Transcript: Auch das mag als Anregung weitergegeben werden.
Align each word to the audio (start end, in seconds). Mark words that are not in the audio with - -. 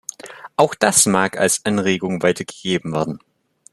Auch 0.57 0.73
das 0.73 1.05
mag 1.05 1.37
als 1.37 1.63
Anregung 1.63 2.23
weitergegeben 2.23 2.91
werden. 2.91 3.19